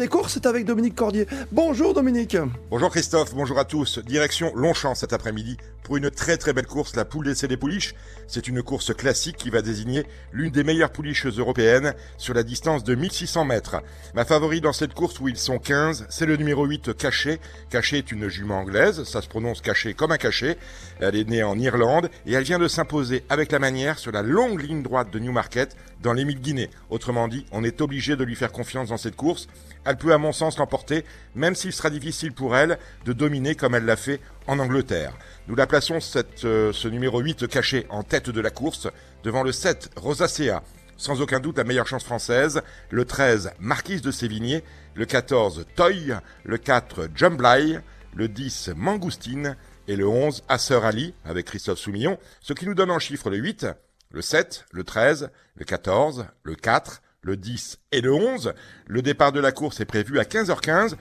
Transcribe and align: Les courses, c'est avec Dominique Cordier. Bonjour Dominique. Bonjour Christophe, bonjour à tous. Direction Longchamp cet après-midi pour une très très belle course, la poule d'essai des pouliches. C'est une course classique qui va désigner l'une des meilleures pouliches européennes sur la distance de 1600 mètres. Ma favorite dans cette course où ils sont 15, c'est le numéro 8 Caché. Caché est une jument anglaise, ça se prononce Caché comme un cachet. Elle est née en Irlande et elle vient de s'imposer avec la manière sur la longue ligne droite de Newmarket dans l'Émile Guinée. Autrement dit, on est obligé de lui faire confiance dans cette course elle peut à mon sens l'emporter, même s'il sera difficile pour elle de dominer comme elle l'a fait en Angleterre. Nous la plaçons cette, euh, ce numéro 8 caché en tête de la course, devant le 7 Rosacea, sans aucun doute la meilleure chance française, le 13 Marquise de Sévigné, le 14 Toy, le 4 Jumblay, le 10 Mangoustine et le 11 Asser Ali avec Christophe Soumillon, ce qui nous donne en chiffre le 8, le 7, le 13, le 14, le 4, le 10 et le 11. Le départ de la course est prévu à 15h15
Les 0.00 0.08
courses, 0.08 0.32
c'est 0.32 0.46
avec 0.46 0.64
Dominique 0.64 0.94
Cordier. 0.94 1.26
Bonjour 1.52 1.92
Dominique. 1.92 2.34
Bonjour 2.70 2.88
Christophe, 2.88 3.34
bonjour 3.34 3.58
à 3.58 3.66
tous. 3.66 3.98
Direction 3.98 4.50
Longchamp 4.56 4.94
cet 4.94 5.12
après-midi 5.12 5.58
pour 5.82 5.98
une 5.98 6.10
très 6.10 6.38
très 6.38 6.54
belle 6.54 6.66
course, 6.66 6.96
la 6.96 7.04
poule 7.04 7.26
d'essai 7.26 7.48
des 7.48 7.56
pouliches. 7.58 7.94
C'est 8.26 8.48
une 8.48 8.62
course 8.62 8.94
classique 8.94 9.36
qui 9.36 9.50
va 9.50 9.60
désigner 9.60 10.06
l'une 10.32 10.52
des 10.52 10.64
meilleures 10.64 10.92
pouliches 10.92 11.26
européennes 11.26 11.94
sur 12.16 12.32
la 12.32 12.44
distance 12.44 12.82
de 12.82 12.94
1600 12.94 13.44
mètres. 13.44 13.82
Ma 14.14 14.24
favorite 14.24 14.62
dans 14.62 14.72
cette 14.72 14.94
course 14.94 15.20
où 15.20 15.28
ils 15.28 15.36
sont 15.36 15.58
15, 15.58 16.06
c'est 16.08 16.26
le 16.26 16.36
numéro 16.36 16.64
8 16.64 16.96
Caché. 16.96 17.40
Caché 17.68 17.98
est 17.98 18.12
une 18.12 18.28
jument 18.28 18.60
anglaise, 18.60 19.04
ça 19.04 19.20
se 19.20 19.28
prononce 19.28 19.60
Caché 19.60 19.92
comme 19.92 20.12
un 20.12 20.16
cachet. 20.16 20.56
Elle 21.00 21.16
est 21.16 21.28
née 21.28 21.42
en 21.42 21.58
Irlande 21.58 22.08
et 22.24 22.32
elle 22.32 22.44
vient 22.44 22.58
de 22.58 22.68
s'imposer 22.68 23.24
avec 23.28 23.52
la 23.52 23.58
manière 23.58 23.98
sur 23.98 24.12
la 24.12 24.22
longue 24.22 24.62
ligne 24.62 24.82
droite 24.82 25.10
de 25.10 25.18
Newmarket 25.18 25.76
dans 26.02 26.12
l'Émile 26.12 26.40
Guinée. 26.40 26.70
Autrement 26.88 27.28
dit, 27.28 27.44
on 27.52 27.64
est 27.64 27.80
obligé 27.80 28.16
de 28.16 28.24
lui 28.24 28.36
faire 28.36 28.52
confiance 28.52 28.88
dans 28.88 28.96
cette 28.96 29.16
course 29.16 29.48
elle 29.90 29.96
peut 29.96 30.12
à 30.12 30.18
mon 30.18 30.32
sens 30.32 30.56
l'emporter, 30.58 31.04
même 31.34 31.54
s'il 31.54 31.72
sera 31.72 31.90
difficile 31.90 32.32
pour 32.32 32.56
elle 32.56 32.78
de 33.04 33.12
dominer 33.12 33.54
comme 33.54 33.74
elle 33.74 33.84
l'a 33.84 33.96
fait 33.96 34.20
en 34.46 34.58
Angleterre. 34.58 35.18
Nous 35.48 35.56
la 35.56 35.66
plaçons 35.66 36.00
cette, 36.00 36.44
euh, 36.44 36.72
ce 36.72 36.88
numéro 36.88 37.20
8 37.20 37.48
caché 37.48 37.86
en 37.90 38.02
tête 38.02 38.30
de 38.30 38.40
la 38.40 38.50
course, 38.50 38.88
devant 39.24 39.42
le 39.42 39.52
7 39.52 39.90
Rosacea, 39.96 40.62
sans 40.96 41.20
aucun 41.20 41.40
doute 41.40 41.58
la 41.58 41.64
meilleure 41.64 41.86
chance 41.86 42.04
française, 42.04 42.62
le 42.90 43.04
13 43.04 43.52
Marquise 43.58 44.02
de 44.02 44.10
Sévigné, 44.10 44.62
le 44.94 45.06
14 45.06 45.66
Toy, 45.74 46.12
le 46.44 46.58
4 46.58 47.08
Jumblay, 47.14 47.80
le 48.14 48.28
10 48.28 48.70
Mangoustine 48.76 49.56
et 49.88 49.96
le 49.96 50.06
11 50.06 50.44
Asser 50.48 50.80
Ali 50.84 51.14
avec 51.24 51.46
Christophe 51.46 51.78
Soumillon, 51.78 52.18
ce 52.40 52.52
qui 52.52 52.66
nous 52.66 52.74
donne 52.74 52.90
en 52.90 52.98
chiffre 52.98 53.30
le 53.30 53.38
8, 53.38 53.66
le 54.10 54.22
7, 54.22 54.66
le 54.72 54.84
13, 54.84 55.30
le 55.56 55.64
14, 55.64 56.26
le 56.42 56.54
4, 56.54 57.02
le 57.22 57.36
10 57.36 57.78
et 57.92 58.00
le 58.00 58.12
11. 58.12 58.54
Le 58.86 59.02
départ 59.02 59.32
de 59.32 59.40
la 59.40 59.52
course 59.52 59.80
est 59.80 59.84
prévu 59.84 60.18
à 60.18 60.24
15h15 60.24 60.94